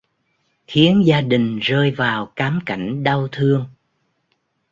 [0.67, 3.65] Khiến gia đình rơi vào cám cảnh đau thương